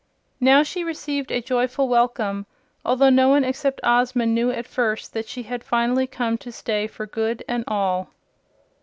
Now 0.39 0.63
she 0.63 0.83
received 0.83 1.29
a 1.31 1.43
joyful 1.43 1.87
welcome, 1.87 2.47
although 2.83 3.11
no 3.11 3.29
one 3.29 3.43
except 3.43 3.79
Ozma 3.83 4.25
knew 4.25 4.49
at 4.49 4.65
first 4.65 5.13
that 5.13 5.27
she 5.29 5.43
had 5.43 5.63
finally 5.63 6.07
come 6.07 6.39
to 6.39 6.51
stay 6.51 6.87
for 6.87 7.05
good 7.05 7.43
and 7.47 7.63
all. 7.67 8.09